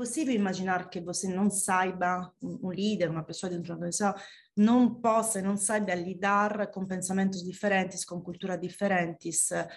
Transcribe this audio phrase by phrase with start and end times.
[0.00, 4.14] impossível imaginar que você não saiba, um líder, uma pessoa dentro da organização,
[4.56, 9.52] não possa e não saiba lidar com pensamentos diferentes, com culturas diferentes.
[9.52, 9.68] É,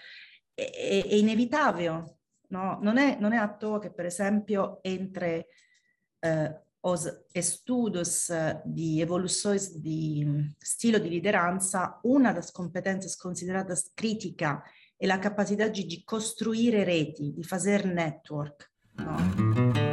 [0.58, 2.06] é, é inevitável.
[2.50, 2.80] No?
[2.80, 5.48] Non, è, non, è, à toa che, per esempio, entre
[6.20, 8.32] eh, os estudos
[8.64, 14.64] di evoluzione di stile di lideranza, una delle competenze considerate critica
[14.96, 18.72] è la capacità di, di costruire reti, di fare network.
[18.98, 19.93] No?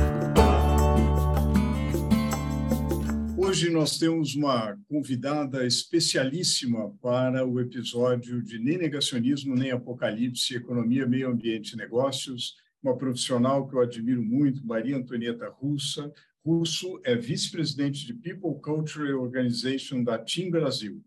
[3.43, 11.07] Hoje nós temos uma convidada especialíssima para o episódio de Nem Negacionismo, Nem Apocalipse, Economia,
[11.07, 16.13] Meio Ambiente e Negócios, uma profissional que eu admiro muito, Maria Antonieta Russa.
[16.45, 21.03] Russo é vice-presidente de People Culture Organization da Team Brasil.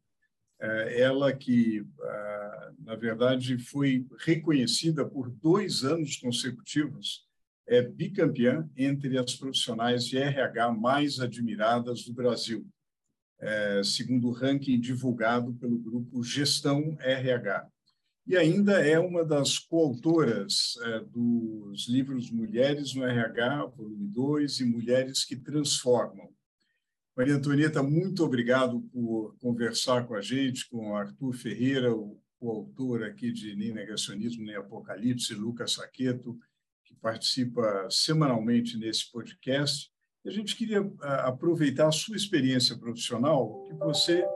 [0.61, 7.23] É, ela que, ah, na verdade, foi reconhecida por dois anos consecutivos
[7.67, 12.67] é bicampeã entre as profissionais de RH mais admiradas do Brasil,
[13.41, 17.69] é, segundo o ranking divulgado pelo grupo Gestão RH.
[18.27, 24.65] E ainda é uma das coautoras é, dos livros Mulheres no RH, volume 2, e
[24.65, 26.29] Mulheres que Transformam.
[27.17, 33.31] Maria Antonieta, muito obrigado por conversar com a gente, com Arthur Ferreira, o coautor aqui
[33.31, 36.54] de Nem Negacionismo, Nem Apocalipse, Lucas Saqueto, que
[37.05, 39.91] participa semanalmente nesse podcast.
[40.25, 40.91] A gente queria
[41.27, 44.27] aproveitar a sua experiência profissional, que você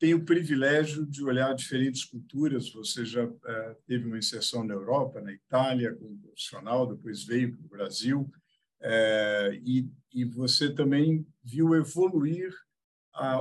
[0.00, 2.72] tem o privilégio de olhar diferentes culturas.
[2.72, 3.36] Você já uh,
[3.86, 8.20] teve uma inserção na Europa, na Itália, como profissional, depois veio para o Brasil,
[8.80, 9.86] uh, e,
[10.24, 12.54] você também viu evoluir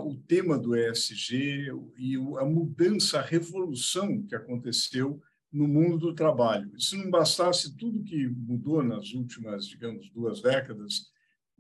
[0.04, 5.22] o tema do ESG e a mudança, a revolução que aconteceu
[5.54, 6.72] no mundo do trabalho.
[6.82, 11.12] Se não bastasse tudo que mudou nas últimas, digamos, duas décadas,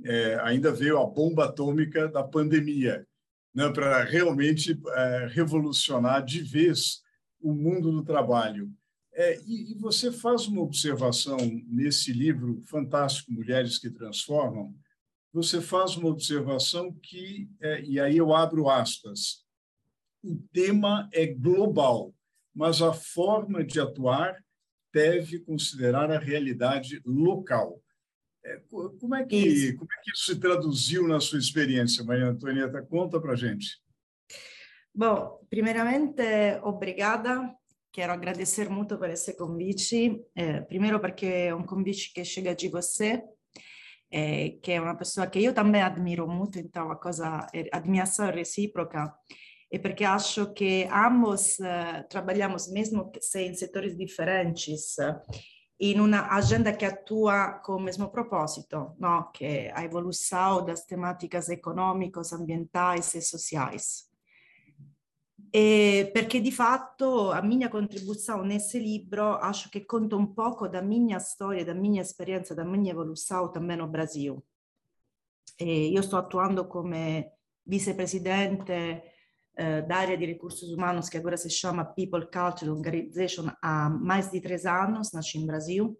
[0.03, 3.07] é, ainda veio a bomba atômica da pandemia,
[3.53, 7.03] né, para realmente é, revolucionar de vez
[7.39, 8.71] o mundo do trabalho.
[9.13, 11.37] É, e, e, você faz uma observação
[11.67, 14.73] nesse livro fantástico, Mulheres que Transformam,
[15.31, 19.43] você faz uma observação que, é, e aí eu abro aspas,
[20.23, 22.12] o tema é global
[22.53, 24.35] mas a forma de atuar
[24.93, 27.81] deve considerar a realidade local.
[28.45, 28.61] É,
[28.99, 29.77] como é que, isso.
[29.77, 32.81] como é que isso se traduziu na sua experiência, Maria Antonieta?
[32.81, 33.81] Conta para gente.
[34.93, 36.21] Bom, primeiramente,
[36.61, 37.51] obrigada.
[37.91, 40.21] Quero agradecer muito por esse convite.
[40.35, 43.23] É, primeiro porque é um convite que chega de você,
[44.11, 48.29] é, que é uma pessoa que eu também admiro muito, então a coisa é admiração
[48.29, 49.11] recíproca
[49.73, 55.19] e perché acho che ambos uh, trabalhamos, mesmo se em setores diferentes, uh,
[55.77, 59.31] in una agenda che attua con il mesmo proposito, no?
[59.31, 62.33] che è a evolução das temáticas econômicas,
[63.15, 64.11] e sociais.
[65.49, 70.81] E perché di fatto a mia contribuzione nesse libro acho che conta un poco da
[70.81, 74.39] mia storia, da mia esperienza, da mia evolução também no Brasil.
[75.55, 79.12] E io sto attuando come vicepresidente
[79.55, 84.31] eh, da área de recursos humanos, que agora se chama People Culture Organization, há mais
[84.31, 85.95] de três anos, nasce em Brasil.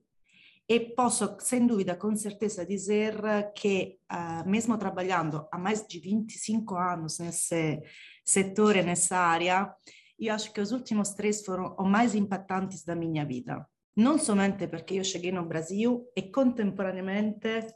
[0.68, 3.16] E posso, sem dúvida, com certeza dizer
[3.54, 7.82] que, uh, mesmo trabalhando há mais de 25 anos nesse
[8.26, 9.72] setor, nessa área,
[10.18, 13.68] eu acho que os últimos três foram os mais impactantes da minha vida.
[13.96, 17.68] Não somente porque eu cheguei no Brasil e contemporaneamente,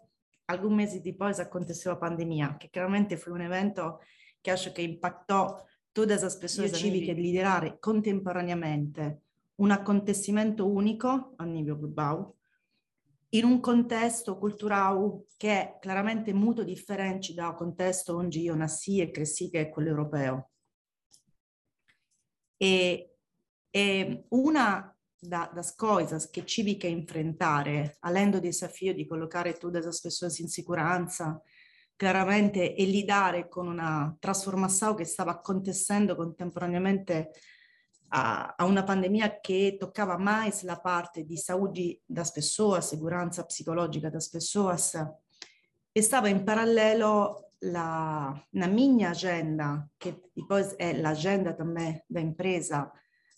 [0.48, 4.00] alguns meses depois, aconteceu a pandemia, que claramente foi um evento
[4.48, 5.62] che acho che impactò
[5.92, 9.24] tutte le persone civiche di liderare contemporaneamente
[9.56, 12.32] un acontecimento unico a livello globale
[13.32, 19.12] in un contesto culturale che è chiaramente molto differente dal contesto onde io nasci e
[19.12, 20.52] cresci, che è quello europeo.
[22.56, 23.18] E,
[23.70, 29.80] e una da, das coisas che tive que enfrentare, além do desafio di collocare tutte
[29.80, 31.42] le persone in sicurezza,
[31.98, 37.32] chiaramente e lidare con una trasformazione che stava acontecendo contemporaneamente
[38.10, 44.10] a, a, una pandemia che toccava mais la parte di salute das pessoas, sicurezza psicologica
[44.10, 44.96] das pessoas,
[45.92, 52.92] e stava in parallelo la, la mia agenda, che poi è l'agenda também da impresa,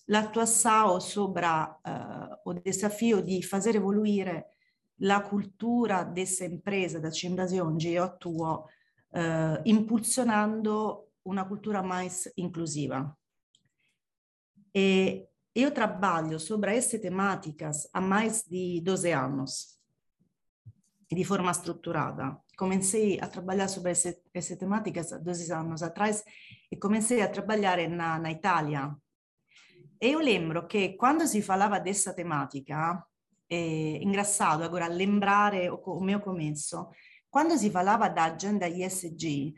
[0.06, 4.58] l'attuação sobre uh, o desafio di far evoluire
[5.00, 7.10] la cultura dessa empresa da
[7.64, 8.66] onde eu atuo,
[9.12, 13.16] uh, impulsionando una cultura mais inclusiva.
[14.74, 19.80] E eu trabalho sobre essas temáticas há mais de 12 anos,
[21.12, 22.40] e de forma estruturada.
[22.56, 26.24] Comecei a trabalhar sobre essas temáticas há 12 anos atrás
[26.72, 28.96] e comecei a trabalhar na, na Itália,
[30.02, 33.06] e io lembro che quando si parlava dessa tematica,
[33.50, 36.90] eh, engraçado agora lembrare o, o meu começo,
[37.30, 39.54] quando si parlava da agenda ISG,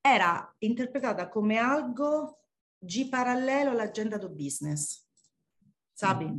[0.00, 2.38] era interpretata come algo
[2.78, 5.04] di parallelo all'agenda do business,
[5.92, 6.26] sabe?
[6.26, 6.38] Mm.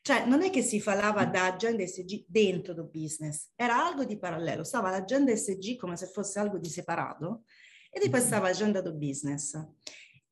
[0.00, 4.18] Cioè, non è che si parlava da agenda SG dentro do business, era algo di
[4.18, 7.44] parallelo, stava l'agenda SG come se fosse algo di separato
[7.90, 9.58] e poi stava l'agenda do business.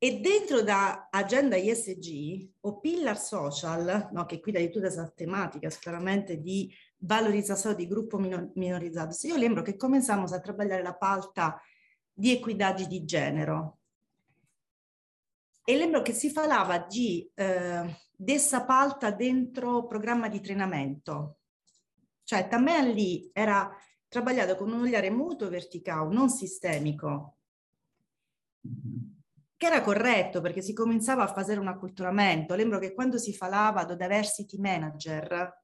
[0.03, 5.69] E dentro da agenda ISG o pillar social, no, che guida di tutte queste tematiche,
[5.79, 11.57] chiaramente di valorizzazione di gruppo minorizzato, io lembro che cominciamo a lavorare la pauta
[12.11, 13.75] di equidade di genere.
[15.63, 21.37] E lembro che si parlava di eh, dessa pauta dentro programma di treinamento.
[22.25, 23.73] Cioè, también lì era
[24.09, 27.37] trabagliato con un olhare molto verticale, non sistemico.
[29.63, 32.53] Che era corretto perché si cominciava a fare un acculturamento.
[32.53, 35.61] Lembro che quando si parlava di diversity manager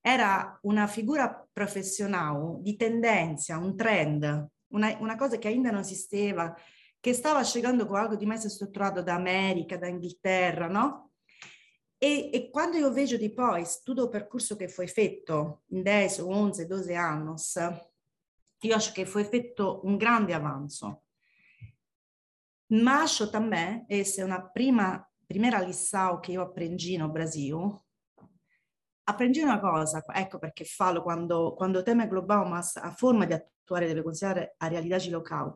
[0.00, 6.56] era una figura professionale di tendenza, un trend, una, una cosa che ainda non esisteva,
[6.98, 11.10] che stava scegliendo con algo di mezzo strutturato da America, da Inghilterra, no?
[11.98, 16.22] E, e, quando io vedo di poi tutto il percorso che fu fatto in 10,
[16.22, 17.34] 11, 12 anni,
[18.60, 21.02] io acho che fu fatto un grande avanzo.
[22.70, 27.82] Mas também, essa é uma prima, primeira lição que eu aprendi no Brasil.
[29.06, 33.32] Aprendi una cosa, ecco perché falo quando, quando tema è globale, ma a forma di
[33.32, 35.54] attuare deve considerare a realidade local,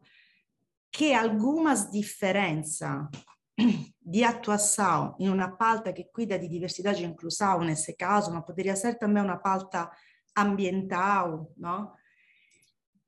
[0.88, 3.08] che algumas differenze
[3.98, 8.74] di attuação in una pauta che cuida di diversità e inclusão, nesse caso, ma poderia
[8.74, 9.90] ser também una pauta
[10.32, 11.98] ambiental, no?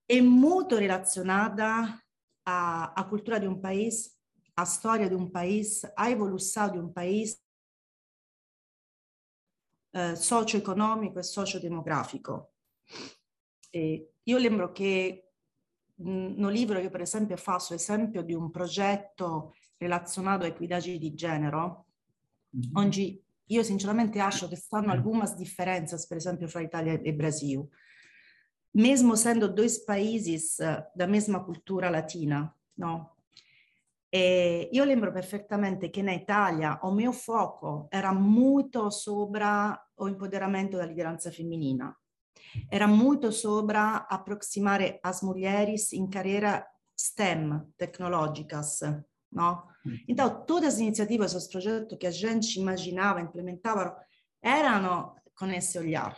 [0.04, 2.03] È molto relazionata
[2.44, 4.12] a, a cultura di un paese,
[4.54, 7.38] a storia di un paese, a evoluzione di un paese
[9.90, 12.54] eh, socio-economico e socio-demografico.
[13.70, 15.32] E io lembro che
[15.96, 21.56] nel libro io per esempio faccio esempio di un progetto relazionato a equidade di genere,
[21.56, 22.70] mm-hmm.
[22.76, 27.68] onde io sinceramente acho che stanno alcune differenze, per esempio, fra Italia e Brasile
[28.74, 33.14] mesmo sendo dois países uh, da mesma cultura latina, no?
[34.08, 40.76] E io lembro perfettamente che in Italia il mio foco era molto sopra o empoderamento
[40.76, 41.92] da lideranza femminina.
[42.68, 48.82] Era molto sopra approssimare as mulheres in carriera STEM, tecnológicas,
[49.30, 49.66] no?
[49.84, 49.94] Mm.
[50.06, 53.96] Então, todas as iniciativas, os projetos que a gente imaginava, implementava,
[54.40, 56.16] erano con esse olhar.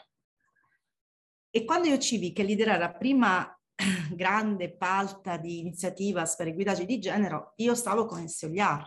[1.56, 3.58] E quando io ci vi che liderare la prima
[4.12, 8.86] grande palta di iniziativa per equità di genere, io stavo con il Soliar.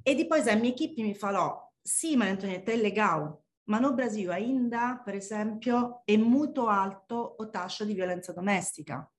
[0.00, 4.34] E poi la mia equipe mi falò, sì, ma Antonietta è legale, ma no Brasile
[4.34, 9.10] ainda, per esempio, è molto alto o tasso di violenza domestica.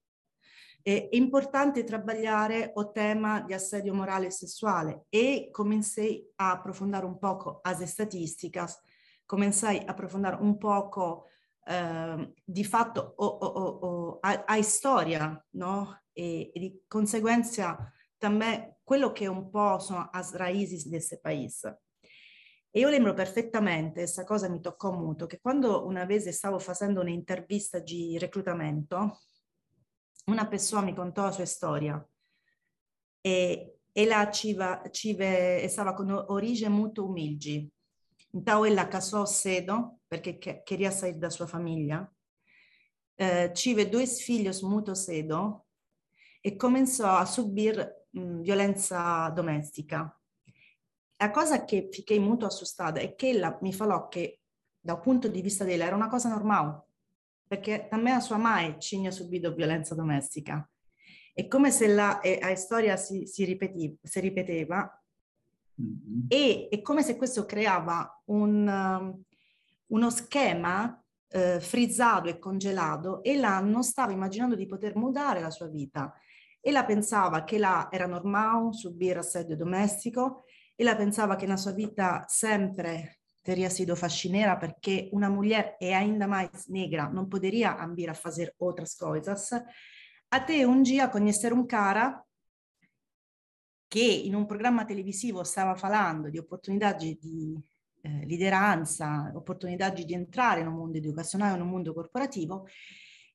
[0.82, 7.18] È importante trabalhare o tema di assedio morale e sessuale e cominciai a approfondire un
[7.20, 8.80] poco as estatísticas,
[9.26, 11.26] cominciai a approfondire un poco
[11.70, 16.02] eh, di fatto o, o, o, hai storia, no?
[16.14, 17.78] E, e, di conseguenza
[18.18, 21.82] também quello che un po' sono as raízes desse paese.
[22.72, 27.02] E io lembro perfettamente, questa cosa mi toccò molto, che quando una vez stavo facendo
[27.02, 29.22] un'intervista di reclutamento,
[30.26, 32.08] una persona mi contò la sua storia
[33.22, 37.70] e ela civa, cive, stava con origine molto umilde.
[38.32, 42.12] Então ela casou cedo, perché queria sair da sua famiglia.
[43.16, 45.68] Eh, tive due figli molto cedo
[46.42, 50.14] e cominciò a subire mh, violenza domestica.
[51.18, 54.40] la cosa che fiquei molto assustada è che ella mi falò che
[54.80, 56.86] dal punto di vista di lei era una cosa normale,
[57.46, 60.68] perché da me a sua mai tinha subito violenza domestica.
[61.34, 65.04] È come se la, eh, la storia si, si, ripeti, si ripeteva
[65.80, 66.26] mm-hmm.
[66.30, 69.24] e è come se questo creava un, um,
[69.90, 75.52] uno schema eh, frizzato e congelato e la non stava immaginando di poter mutare la
[75.52, 76.14] sua vita.
[76.62, 80.44] E la pensava che la era normale subire assedio domestico
[80.76, 85.94] e la pensava che la sua vita sempre teria sido fascinera perché una mulher e
[85.94, 89.52] ainda mais negra non poderia ambire a fare outras coisas
[90.32, 92.24] a te un dia conhecer un cara
[93.88, 97.18] che in un programma televisivo stava parlando di opportunità di
[98.02, 102.68] eh, lideranza, opportunità di entrare in un mondo educazionale, in un mondo corporativo,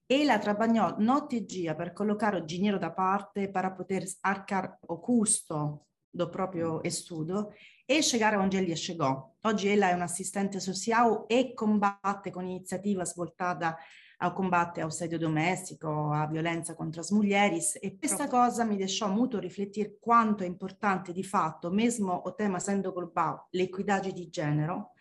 [0.07, 5.01] e la trabagnò notte e gia per collocare il da parte per poter arcar o
[5.01, 7.53] custo do proprio studio
[7.87, 9.37] e chegare onde ele chegou.
[9.43, 13.77] Oggi ella è un'assistente sociale e combatte con iniziativa svoltata
[14.25, 19.11] ao combate ao assedio domestico, a violenza contro as mulheres e questa cosa mi deixou
[19.11, 24.93] muito refletir quanto è importante di fatto, mesmo o tema essendo globale, l'equità di genere,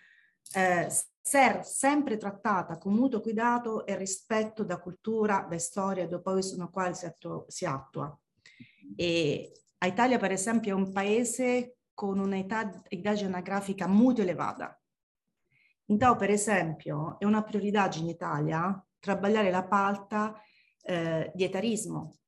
[0.54, 0.90] eh,
[1.22, 6.70] ser sempre trattata con molto cuidato e rispetto da cultura, da storia, do paese no
[6.70, 7.46] quale si, attua.
[7.48, 8.20] Si attua.
[8.98, 9.54] E
[9.86, 14.78] Italia, per esempio, è un paese con un'età anagrafica molto elevata.
[15.86, 20.34] Então, per esempio, è una priorità in Italia trabalhar la pauta
[20.82, 22.20] eh, di etarismo,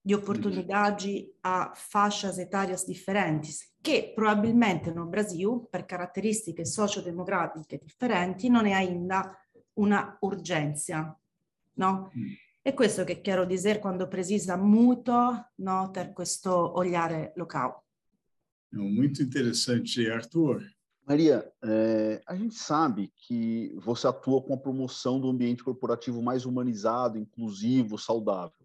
[0.00, 0.96] di opportunità
[1.42, 3.50] a faixas etárias differenti,
[3.80, 9.32] che probabilmente no Brasil, per caratteristiche sociodemografiche differenti, non è ainda
[9.74, 11.16] una urgenza,
[11.74, 12.10] no?
[12.16, 12.32] Mm.
[12.60, 17.82] È questo che quero dire quando precisa muito no, per questo olhare locale.
[18.70, 20.64] Muito interessante, Arthur.
[21.06, 26.46] Maria, é, a gente sabe que você atua com a promoção do ambiente corporativo mais
[26.46, 28.64] humanizado, inclusivo, saudável.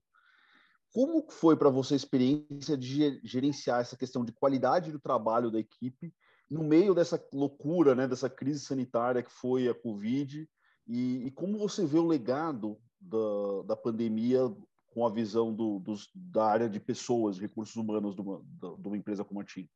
[0.94, 5.60] Como foi para você a experiência de gerenciar essa questão de qualidade do trabalho da
[5.60, 6.14] equipe
[6.50, 10.50] no meio dessa loucura, né, dessa crise sanitária que foi a Covid?
[10.88, 14.40] E, e como você vê o legado da, da pandemia
[14.88, 18.42] com a visão do, dos, da área de pessoas, recursos humanos de uma,
[18.80, 19.70] de uma empresa como a TIM?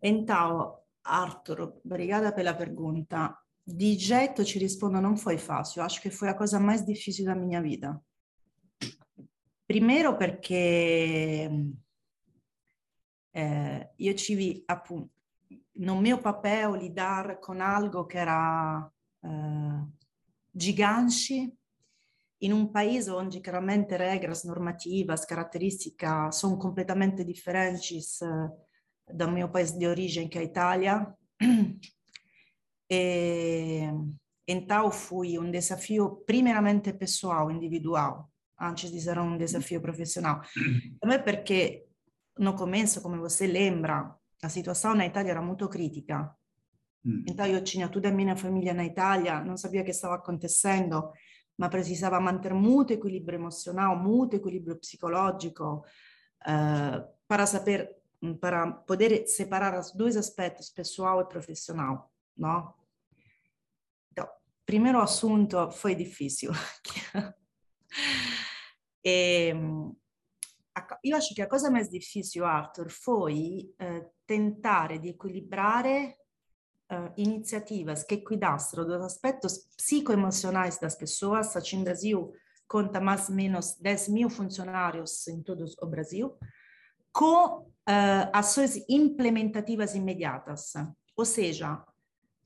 [0.00, 3.40] Então, Arthur, obrigada pela pergunta.
[3.62, 5.82] Di getto ci rispondo, non foi fácil.
[5.82, 8.00] Acho che foi a cosa mais difícil da minha vida.
[9.64, 11.50] Primeiro perché
[13.32, 15.10] eh, io tive appunto
[15.78, 19.86] no mio papel lidar con algo che era eh,
[20.50, 21.56] gigante
[22.38, 28.65] in un paese onde chiaramente regras normativas, caratteristiche sono completamente differenti eh,
[29.10, 31.16] dal mio paese di origine che è Italia.
[32.86, 33.90] e
[34.48, 40.46] então foi um desafio primeiramente pessoal, individual, antes di essere un desafio profissionale.
[40.98, 41.88] Também perché
[42.38, 46.36] no começo, come você lembra, a situazione in Italia era molto critica.
[47.06, 47.22] Mm.
[47.26, 51.12] Então io tinha tutta la mia famiglia in Italia, non sapeva che stava acontecendo,
[51.56, 55.84] ma precisava mantenere molto equilibrio emozionale, molto equilibrio psicologico,
[56.44, 57.95] eh, para saber
[58.40, 62.74] para poder separar os dois aspectos, pessoal e profissional, não?
[64.10, 64.28] Então,
[64.64, 66.52] primeiro assunto foi difícil.
[69.04, 69.52] e,
[71.02, 76.26] io acho che la cosa mais difícil, Arthur, foi eh, tentare di equilibrare
[76.86, 81.56] eh, iniziativas che cuidassero dos aspectos psicoemocionais das pessoas.
[81.56, 82.32] Aqui em Brasil,
[82.66, 86.36] conta mais ou menos 10 mil funcionários em todo o Brasil,
[87.12, 90.72] com uh, ações implementativas imediatas.
[91.16, 91.84] Ou seja,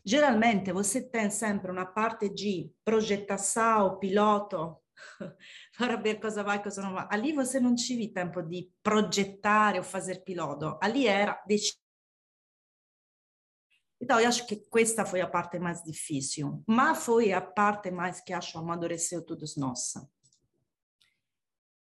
[0.04, 4.78] geralmente você tem sempre uma parte de projetação, piloto,
[5.78, 7.08] para ver cosa vai, cosa non va.
[7.10, 11.80] Ali você non tive tempo di progettare o fazer piloto, ali era decidere.
[14.02, 18.22] Então, eu acho que questa foi a parte mais difícil, mas foi a parte mais
[18.22, 19.92] que acho amadureceu todos nós.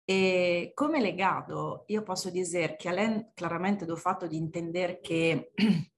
[0.09, 5.51] E come legato, io posso dire che além chiaramente do fatto di intendere che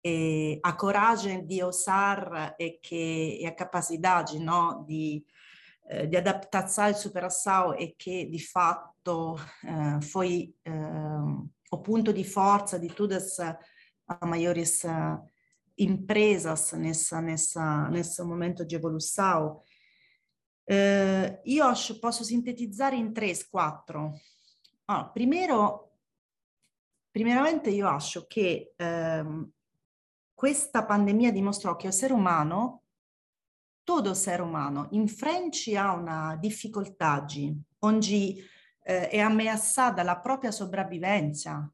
[0.00, 5.26] eh, a coragem di osar e che a capacità no, di,
[5.88, 12.24] eh, di adattazione al superação e che di fatto eh, foi eh, o punto di
[12.24, 13.24] forza di tutte le
[16.76, 19.60] nessa, nessa, nesse momento di evolução,
[20.64, 24.18] Eh, io posso sintetizzare in tre, quattro.
[24.86, 25.92] Ah, primero,
[27.12, 29.50] Primeramente io acho che ehm,
[30.32, 32.84] questa pandemia dimostrò che il essere umano,
[33.84, 37.22] tutto essere umano, in frente a una difficoltà
[37.80, 38.34] onde
[38.82, 41.70] eh, è ameaçada la propria sopravvivenza,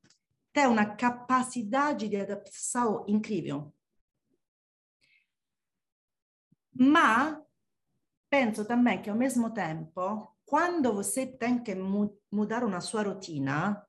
[0.51, 3.71] tem una capacità di adaptazione incredibile.
[6.81, 7.48] Ma
[8.29, 13.87] penso também che al mesmo tempo, quando você tem que mudar una sua rotina,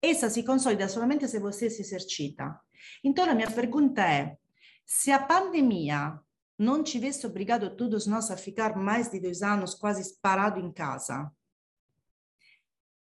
[0.00, 2.60] essa si consolida solamente se você si esercita.
[3.02, 4.38] Então, a minha pergunta é:
[4.84, 6.20] se a pandemia
[6.58, 11.30] não tivesse obrigado todos nós a ficar mais de dois anos quase parados em casa,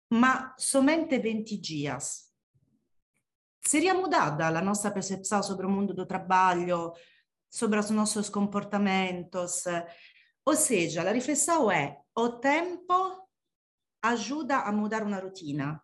[0.10, 2.32] ma somente 20 dias,
[3.62, 6.94] seria mudada a nossa percepção sobre o mundo do trabalho,
[7.50, 9.64] sobre os nossos comportamentos?
[10.48, 12.94] Ou seja, a reflexão é: o tempo
[14.02, 15.84] ajuda a mudar uma rotina.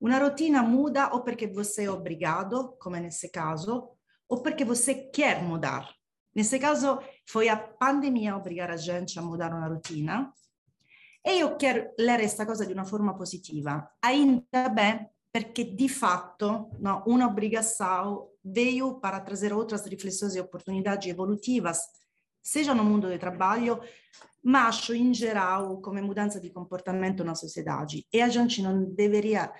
[0.00, 3.90] Una rotina muda o perché você é obrigado, come nesse caso,
[4.26, 5.94] ou porque você quer mudar.
[6.34, 10.32] Nesse caso, foi a pandemia a obrigar a gente a mudar uma rotina.
[11.22, 13.94] E io quero ler questa cosa di una forma positiva.
[14.00, 21.10] Ainda bem, perché di fatto no, una obrigação veio para trazer outras reflexões e oportunidades
[21.10, 21.90] evolutivas,
[22.46, 23.80] seja no mundo do trabalho,
[24.42, 28.06] mas in geral come mudanza di comportamento na sociedade.
[28.12, 29.52] E a gente não deveria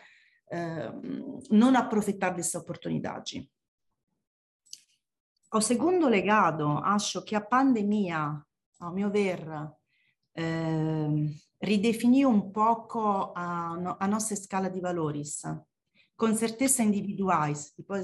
[0.48, 3.20] Ehm, non approfittare di queste opportunità.
[5.48, 8.46] O secondo legado, acho che a pandemia,
[8.78, 9.74] a mio ver,
[10.32, 15.22] eh, ridefinì un poco a, a nostra scala di valori,
[16.14, 18.02] con certezza individuali, poi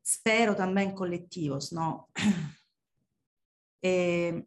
[0.00, 2.08] spero também collettivos, no?
[3.80, 4.44] E,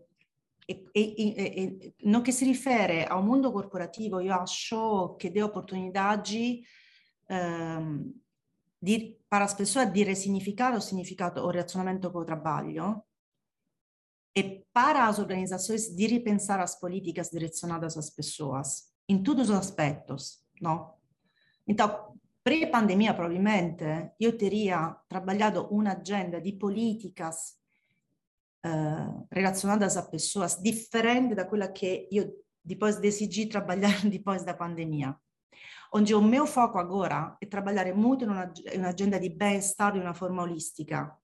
[0.65, 5.41] e, e, e, no che si riferisce a un mondo corporativo, io acho che dê
[5.41, 6.61] oportunidade
[7.27, 8.11] um,
[8.77, 13.05] di, para as pessoas de ressignificar o significado, o relacionamento com o
[14.33, 20.41] e para as organizações de repensar as políticas direcionadas às pessoas, em todos os aspectos,
[20.61, 20.93] não?
[21.67, 23.83] Então, pré-pandemia, provavelmente,
[24.19, 27.60] eu teria trabalhado uma agenda de políticas
[28.65, 35.19] uh, relacionadas a pessoas diferente da quella che io depois decidi trabalhar depois da pandemia.
[35.93, 40.41] Onde o meu foco agora è trabalhar muito in un'agenda di bem-estar de uma forma
[40.41, 41.19] holística,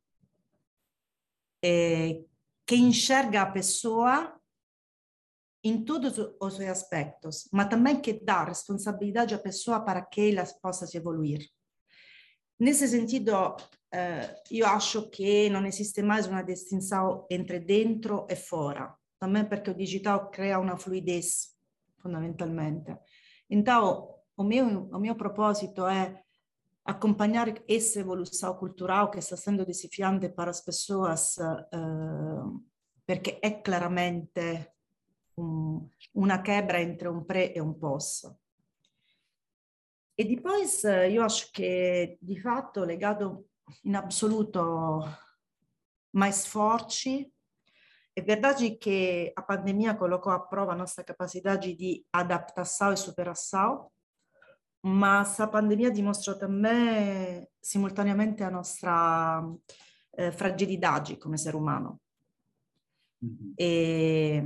[1.63, 2.26] eh,
[2.65, 4.38] que enxerga a pessoa
[5.63, 10.45] em todos os seus aspectos, mas também que dá responsabilidade à pessoa para que ela
[10.62, 11.50] possa se evoluir.
[12.60, 13.56] Nesse sentido,
[13.97, 18.86] eh, io acho che non esiste mai una distinzione entre dentro e fuori,
[19.17, 21.57] também perché il digitale crea una fluidez,
[21.97, 23.01] fondamentalmente.
[23.47, 26.23] Então, o meu, o meu propósito é
[26.83, 32.63] acompanhar essa evolução cultural que está sendo desafiante para as pessoas, uh,
[33.03, 34.75] perché è claramente
[35.36, 38.31] un, una quebra entre un pre e un post.
[40.19, 43.46] E depois io acho che di fatto legato
[43.84, 45.03] in assoluto
[46.13, 47.32] mais forte.
[48.15, 53.91] É verdade que a pandemia colocou à prova a nossa capacidade de adaptação e superação,
[54.84, 59.43] mas a pandemia dimostrou também, simultaneamente, a nossa
[60.13, 62.01] eh, fragilidade como ser humano.
[63.21, 63.53] Uhum.
[63.60, 64.41] E,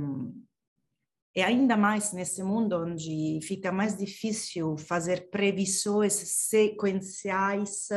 [1.34, 7.88] e ainda mais nesse mundo onde fica mais difícil fazer previsões sequenciais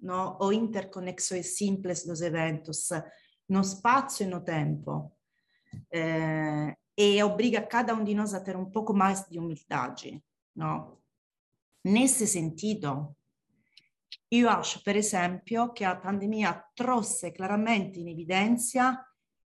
[0.00, 2.88] no, o interconexões simples dos eventos
[3.48, 5.12] no espaço e no tempo.
[5.92, 10.22] Eh, e obriga cada um de nós a ter um pouco mais de humildade.
[10.54, 11.00] No?
[11.84, 13.16] Nesse sentido,
[14.32, 19.04] io acho, per esempio, che a pandemia trouxe claramente in evidenza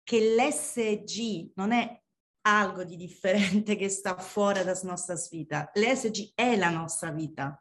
[0.04, 2.00] che l'ESG non è
[2.42, 5.68] algo di differente che sta fuori das nossas vidas.
[5.74, 7.60] L'ESG è la nostra vita.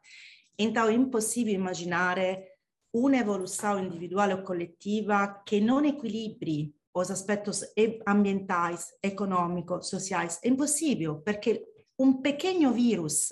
[0.55, 2.50] Então, è impossibile immaginare
[2.91, 7.63] un'evoluzione individuale o collettiva che non equilibri os aspectos
[8.05, 10.39] ambientais, econômicos, sociais.
[10.43, 11.65] É impossível, porque
[11.97, 13.29] um pequeno vírus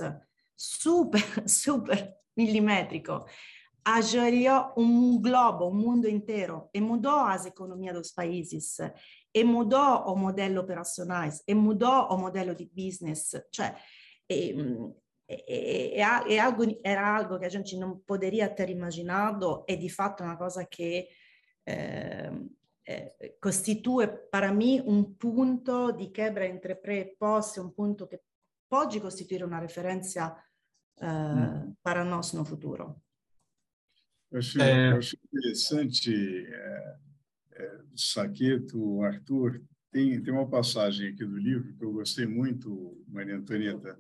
[0.56, 3.26] super, super milimétrico
[3.84, 8.78] agiria um globo, um mundo inteiro e mudou as economias dos países
[9.34, 13.36] e mudou o modello operacionais e mudou o modello di business.
[13.52, 13.76] Cioè,
[14.30, 14.56] e,
[15.30, 19.90] e, e, e algo, era algo che a gente non poderia ter imaginado e di
[19.90, 21.10] fatto è una cosa che
[21.62, 22.50] eh,
[22.82, 28.24] eh, costitue per me un punto di quebra entre pre e post, un punto che
[28.66, 30.36] può costituire una referenza
[30.96, 33.00] uh, para nós no futuro.
[34.32, 34.92] Eu achei, é...
[34.92, 36.98] eu achei interessante, é,
[37.52, 39.62] é, Saqueto, Arthur,
[39.92, 44.00] tem, tem uma passagem aqui do livro que eu gostei muito, Maria Antonieta,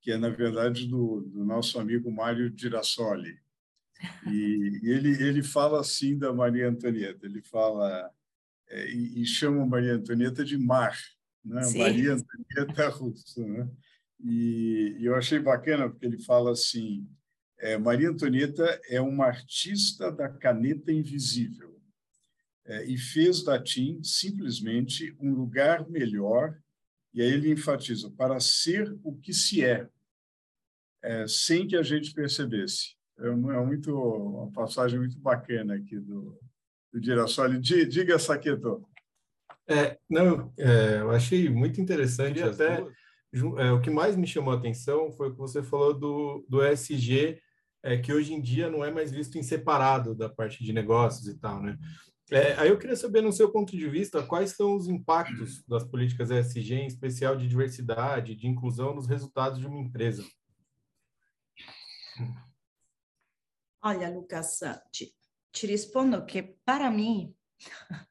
[0.00, 3.38] que é, na verdade, do, do nosso amigo Mário Girassoli.
[4.26, 8.10] E, e, ele, ele fala assim da Maria Antonieta, ele fala
[8.68, 10.96] é, e, e, chama Maria Antonieta de Mar,
[11.44, 11.60] né?
[11.76, 13.46] Maria Antonieta Russo.
[13.46, 13.68] Né?
[14.20, 17.06] E, e, eu achei bacana porque ele fala assim,
[17.58, 21.78] é, Maria Antonieta é uma artista da caneta invisível
[22.64, 26.56] é, e fez da TIM simplesmente um lugar melhor,
[27.12, 29.88] e aí ele enfatiza, para ser o que se é,
[31.02, 32.94] é sem que a gente percebesse.
[33.18, 33.30] É, é
[33.64, 36.38] muito, uma passagem muito bacana aqui do,
[36.92, 37.58] do Girassoli.
[37.58, 38.86] Diga, Saqueto.
[39.68, 42.42] É, não, é, eu achei muito interessante.
[42.42, 42.84] Até
[43.58, 46.64] é, o que mais me chamou a atenção foi o que você falou do, do
[46.64, 47.40] ESG
[47.82, 51.26] é, que hoje em dia não é mais visto em separado da parte de negócios
[51.28, 51.78] e tal, né?
[52.30, 55.84] É, aí eu queria saber, no seu ponto de vista, quais são os impactos das
[55.84, 60.24] políticas ESG, em especial de diversidade, de inclusão, nos resultados de uma empresa?
[63.82, 64.60] Olha, Lucas,
[64.92, 65.12] te,
[65.52, 67.34] te rispondo que, para mim,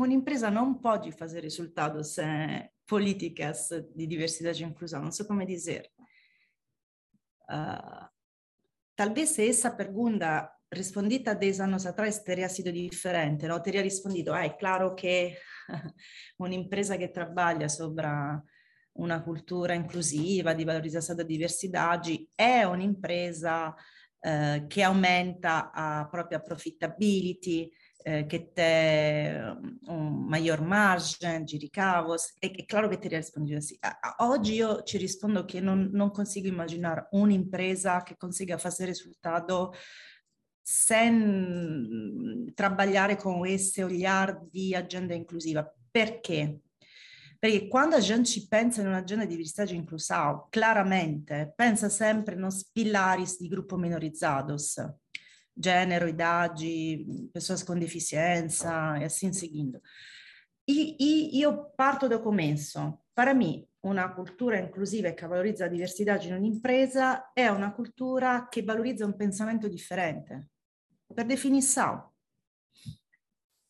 [0.00, 5.02] un'impresa não pode fazer resultados sem políticas de diversidade e inclusão.
[5.02, 5.88] Não sei como dizer.
[7.48, 8.10] Uh,
[9.00, 13.60] Talvez essa pergunta respondida 10 anos atrás teria sido diferente, não?
[13.60, 15.36] teria respondido, ah, é claro que
[16.38, 18.06] uma empresa que trabalha sobre
[18.94, 22.00] uma cultura inclusiva, di valorizzazione della diversità,
[22.34, 23.74] è un'impresa
[24.20, 27.70] eh, che aumenta la propria profitability,
[28.02, 29.36] eh, que tem
[29.88, 32.32] um maior margem de ricavos.
[32.42, 33.76] É, é claro que teria respondido assim.
[34.20, 39.70] Hoje eu te respondo que não, não consigo imaginar uma empresa que consiga fazer resultado
[40.70, 45.68] sem trabalhar com esse olhar di agenda inclusiva.
[45.90, 46.60] Perché?
[47.38, 52.62] Perché quando a gente pensa in un'agenda di diversidade e inclusão, claramente pensa sempre nos
[52.62, 54.76] pilares di gruppo minorizzados
[55.60, 59.80] gênero, idade, pessoas com deficiência e assim seguindo.
[60.66, 62.98] E, e eu parto do começo.
[63.14, 68.62] Para mim, uma cultura inclusiva que valorizza a diversidade in un'impresa è una cultura che
[68.62, 70.49] valorizza un pensamento differente,
[71.14, 72.10] per definição.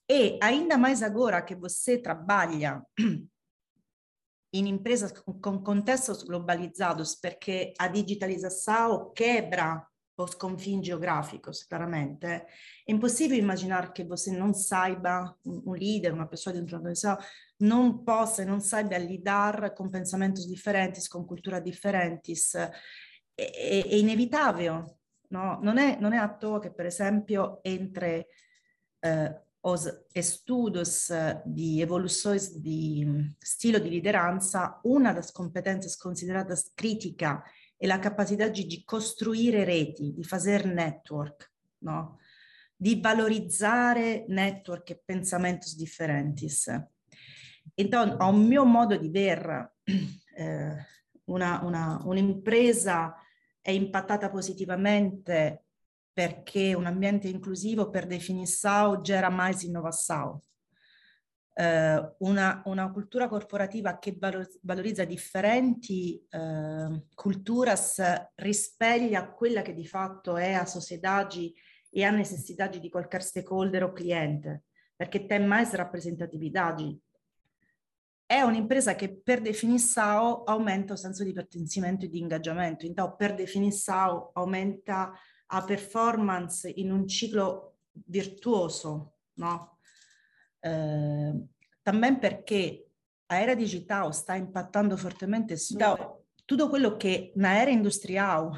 [0.08, 2.84] E ainda mais agora que você trabalha
[4.52, 9.86] em empresas com contextos globalizados, porque a digitalização quebra
[10.22, 12.26] os confins geográficos, claramente.
[12.26, 12.46] É
[12.88, 17.16] impossível imaginar que você não saiba, um líder, uma pessoa dentro da organização,
[17.58, 22.54] não possa, não saiba lidar com pensamentos diferentes, com culturas diferentes.
[22.54, 22.70] É,
[23.38, 24.84] é inevitável.
[25.30, 25.58] No?
[25.62, 28.28] Non, è, non, è, toa che, per esempio, entre
[29.00, 31.12] eh, os estudos
[31.44, 37.42] di evoluzione di stile di lideranza, una delle competenze considerate critica
[37.76, 42.18] e la capacità di, costruire reti, di fare network, no?
[42.76, 46.48] di valorizzare network e pensamenti differenti.
[47.74, 49.74] Então, a un mio modo di ver,
[50.36, 50.76] eh,
[51.24, 53.14] un'impresa
[53.70, 55.64] è impattata positivamente
[56.12, 60.40] perché un ambiente inclusivo per definizione genera mais innovazione
[61.60, 64.16] eh, una, una, cultura corporativa che
[64.62, 68.00] valorizza differenti eh, culturas
[68.36, 71.28] rispeglia quella che di fatto è a società
[71.90, 74.64] e a necessità di qualche stakeholder o cliente,
[74.96, 76.74] perché tem mais rappresentatività.
[78.30, 83.34] È un'impresa che per definizione aumenta il senso di pertencimento e di ingaggiamento, então per
[83.34, 85.12] definizione aumenta
[85.48, 89.78] la performance in un ciclo virtuoso, no?
[90.60, 91.44] eh,
[91.82, 92.86] também perché
[93.26, 95.76] a era digital sta impattando fortemente su
[96.44, 98.52] tutto quello che na era industrial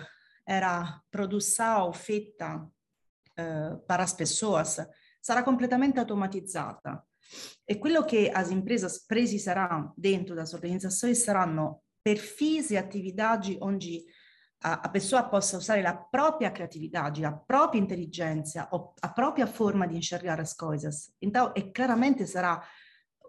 [0.44, 2.70] era produção feita
[3.36, 4.86] eh, para as pessoas
[5.18, 7.06] sarà completamente automatizzata
[7.64, 14.04] e quello che as empresas precisarão dentro das organizzazioni saranno perfis e atividades onde
[14.62, 19.86] a, a pessoa possa usare la propria creatività, la propria intelligenza o a propria forma
[19.86, 21.12] di enxergar as coisas.
[21.20, 22.60] Então, e claramente sarà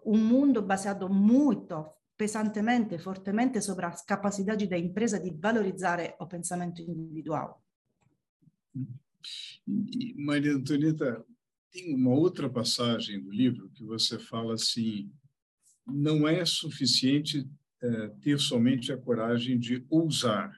[0.04, 6.80] un mondo basato molto pesantemente, fortemente sobre as capacidades da empresa di valorizzare o pensamento
[6.80, 7.60] individual.
[10.16, 11.24] Maria Antonieta,
[11.74, 15.10] tem uma outra passagem do livro que você fala assim:
[15.84, 17.44] não é suficiente
[17.82, 20.56] é, ter somente a coragem de ousar,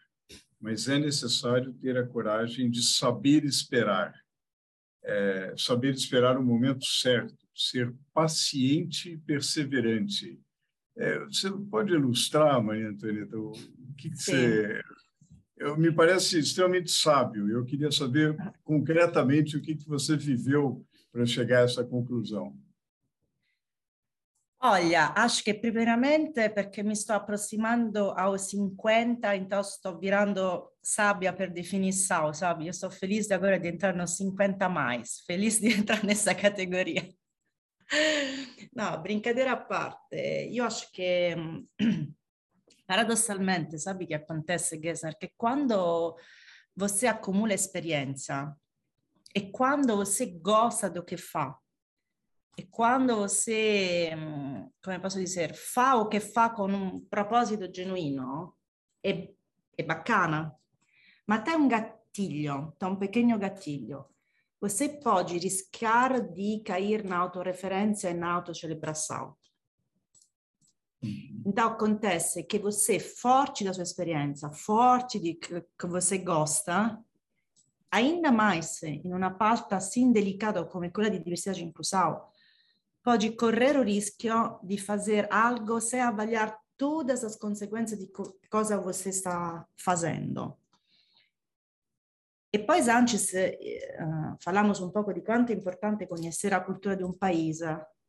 [0.61, 4.14] mas é necessário ter a coragem de saber esperar,
[5.02, 10.38] é, saber esperar o momento certo, ser paciente e perseverante.
[10.98, 13.52] É, você pode ilustrar, Maria Antonieta, o
[13.96, 14.83] que, que você.
[15.57, 17.50] Eu, me parece extremamente sábio.
[17.50, 20.86] Eu queria saber concretamente o que, que você viveu
[21.16, 22.55] para chegar a essa conclusão.
[24.61, 31.52] Olha, acho che primeramente perché mi sto approssimando aos 50, então sto virando sabbia per
[31.52, 32.64] definição, sabe?
[32.64, 37.02] Io sto felice agora di entrare nos 50 mais, felice di entrare nessa categoria.
[38.72, 41.64] No, brincadeira a parte, io acho che
[42.85, 45.16] paradossalmente, sabe che acontece, Gessner?
[45.16, 46.16] Che quando
[46.74, 48.55] você accumula esperienza
[49.37, 51.61] e quando você gosta do che fa,
[52.57, 54.11] e quando você,
[54.81, 58.57] come posso dire, fa o che fa con un proposito genuino,
[58.99, 59.31] è,
[59.75, 60.59] è bacana.
[61.27, 64.14] Ma te un gatilho, te un pequeno gatilho.
[64.59, 69.37] Você pode riscar di cair na autoreferência e na autocelebração.
[71.44, 76.99] Então, acontece que você, forte da sua experiência, forte de que, que você gosta,
[77.90, 82.31] ainda mais in una parte assim delicata come quella di diversidade inclusal,
[83.01, 88.79] pode correr o risco de fazer algo sem avaliar todas as consequências de co cosa
[88.79, 90.59] você está fazendo.
[92.53, 97.05] E poi antes uh, falamos um pouco de quanto é importante conhecer a cultura de
[97.05, 97.61] um país,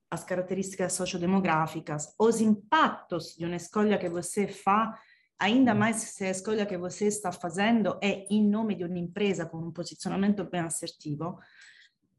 [0.10, 4.98] as características sociodemográficas, os impactos de uma escolha que você faz,
[5.40, 9.46] ainda mais se a escolha que você está fazendo é em nome de uma empresa
[9.46, 11.40] com um posicionamento bem assertivo,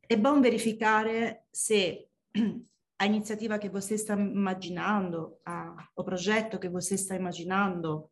[0.08, 1.06] é bom verificar
[1.52, 2.06] se
[2.98, 8.10] a iniziativa che você está imaginando, a, o progetto che você está immaginando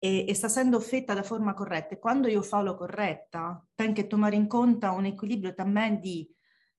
[0.00, 1.94] e, e, sta essendo fatta da forma corretta.
[1.94, 6.30] E quando io falo corretta, tem que tomar in conto un equilibrio também di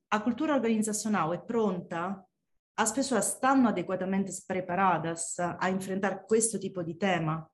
[0.09, 2.25] a cultura organizacional è pronta,
[2.79, 7.49] as pessoas stanno adequatamente preparadas a enfrentar questo tipo di tema.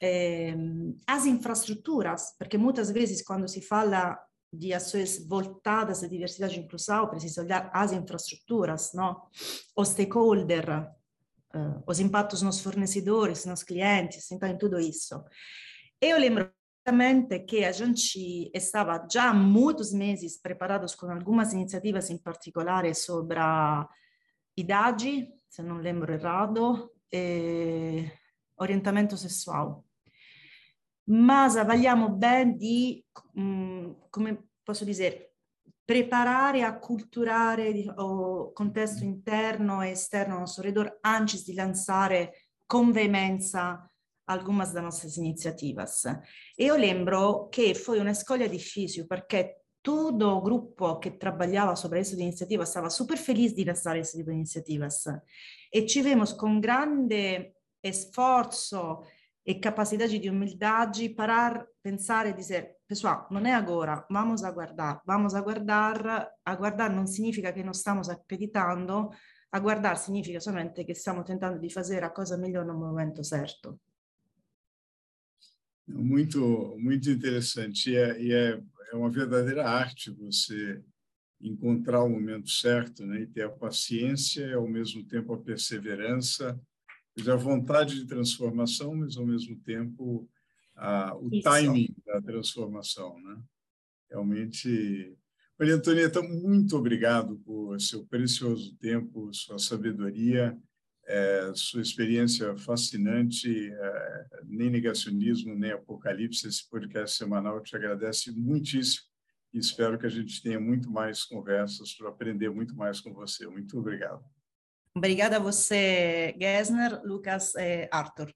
[0.00, 0.56] Eh,
[1.06, 4.18] as infraestruturas, perché muitas vezes quando si fala
[4.52, 9.22] de ações voltadas à diversidade inclusão, precisa olhar as infraestruturas, não?
[9.74, 10.90] o stakeholder,
[11.54, 15.24] uh, os impactos nos fornecedores, nos clientes, então em tudo isso.
[16.00, 16.52] Eu lembro
[17.48, 23.38] que a gente estava já há muitos meses preparados com algumas iniciativas em particular sobre
[24.56, 28.10] a idade, se não lembro errado, e
[28.56, 29.84] orientamento sessual
[31.04, 35.34] mas avaliamo bene di, mh, mm, come posso dire,
[35.84, 37.92] preparare, acculturare il
[38.54, 43.90] contesto interno e esterno al nostro redor antes di lanciare con veemenza
[44.24, 46.04] algumas das nossas iniciativas.
[46.56, 51.98] E eu lembro che foi una escolha difícil perché tutto o gruppo che trabalhava sobre
[51.98, 55.06] essa iniciativa stava super feliz di lançar esse tipo de iniciativas.
[55.70, 55.84] E
[56.38, 59.02] com grande esforço
[59.44, 65.34] e capacidade de humildade parar, pensar e dizer, pessoal, não é agora, vamos aguardar, vamos
[65.34, 69.10] aguardar, aguardar não significa que não estamos acreditando,
[69.50, 73.80] aguardar significa somente che stiamo tentando di fare a cosa migliore no momento certo.
[75.84, 77.90] Muito, muito interessante.
[77.90, 78.62] E, é, e é,
[78.92, 80.82] é uma verdadeira arte você
[81.40, 83.22] encontrar o momento certo né?
[83.22, 86.60] e ter a paciência e, ao mesmo tempo, a perseverança
[87.26, 90.28] a vontade de transformação, mas ao mesmo tempo
[90.74, 91.42] a, o Isso.
[91.42, 93.42] timing da transformação, né?
[94.10, 95.14] Realmente,
[95.58, 100.56] Maria Antonieta, muito obrigado por seu precioso tempo, sua sabedoria,
[101.06, 109.12] é, sua experiência fascinante, é, nem negacionismo, nem apocalipse, esse podcast semanal te agradece muitíssimo
[109.52, 113.46] e espero que a gente tenha muito mais conversas para aprender muito mais com você.
[113.46, 114.24] Muito obrigado.
[114.94, 118.32] Obrigada a você, Gessner, Lucas e Arthur.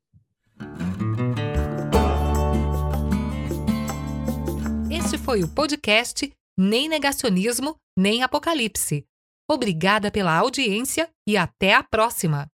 [4.91, 9.07] Este foi o podcast Nem Negacionismo, Nem Apocalipse.
[9.49, 12.49] Obrigada pela audiência e até a próxima!